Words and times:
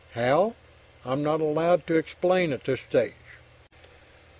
How, 0.15 0.55
I'm 1.05 1.21
not 1.21 1.41
allowed 1.41 1.85
to 1.85 1.95
explain 1.95 2.53
at 2.53 2.63
this 2.63 2.79
stage. 2.81 3.13